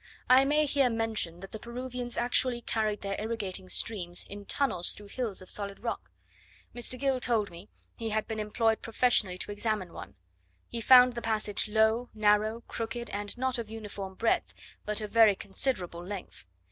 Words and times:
I 0.31 0.45
may 0.45 0.65
here 0.65 0.89
mention, 0.89 1.41
that 1.41 1.51
the 1.51 1.59
Peruvians 1.59 2.17
actually 2.17 2.61
carried 2.61 3.01
their 3.03 3.15
irrigating 3.21 3.69
streams 3.69 4.25
in 4.27 4.45
tunnels 4.47 4.93
through 4.93 5.09
hills 5.09 5.43
of 5.43 5.49
solid 5.51 5.83
rock. 5.83 6.09
Mr. 6.73 6.97
Gill 6.97 7.19
told 7.19 7.51
me, 7.51 7.69
he 7.95 8.09
had 8.09 8.27
been 8.27 8.39
employed 8.39 8.81
professionally 8.81 9.37
to 9.37 9.51
examine 9.51 9.93
one: 9.93 10.15
he 10.67 10.81
found 10.81 11.13
the 11.13 11.21
passage 11.21 11.69
low, 11.69 12.09
narrow, 12.15 12.61
crooked, 12.67 13.11
and 13.11 13.37
not 13.37 13.59
of 13.59 13.69
uniform 13.69 14.15
breadth, 14.15 14.55
but 14.87 15.01
of 15.01 15.11
very 15.11 15.35
considerable 15.35 16.03
length. 16.03 16.47